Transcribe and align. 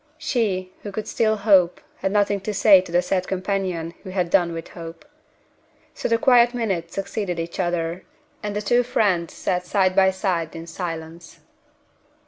She, 0.17 0.73
who 0.81 0.91
could 0.91 1.07
still 1.07 1.35
hope, 1.35 1.79
had 1.97 2.11
nothing 2.11 2.39
to 2.41 2.55
say 2.55 2.81
to 2.81 2.91
the 2.91 3.03
sad 3.03 3.27
companion 3.27 3.93
who 4.01 4.09
had 4.09 4.31
done 4.31 4.51
with 4.51 4.69
hope. 4.69 5.05
So 5.93 6.07
the 6.07 6.17
quiet 6.17 6.55
minutes 6.55 6.95
succeeded 6.95 7.39
each 7.39 7.59
other, 7.59 8.03
and 8.41 8.55
the 8.55 8.63
two 8.63 8.81
friends 8.81 9.35
sat 9.35 9.63
side 9.63 9.95
by 9.95 10.09
side 10.09 10.55
in 10.55 10.65
silence. 10.65 11.41